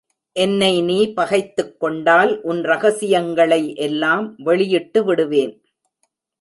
[0.35, 5.53] என்னை நீ பகைத்துக்கொண்டால் உன் ரகசியங்களை எல்லாம் வெளியிட்டு விடுவேன்.